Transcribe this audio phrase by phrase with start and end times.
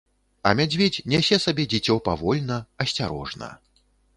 [0.51, 3.55] А мядзведзь нясе сабе дзіцё павольна, асцярожна.